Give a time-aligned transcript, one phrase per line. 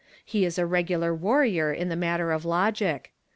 [0.33, 3.05] lie is a regular warrior in the matter of lo^Mc.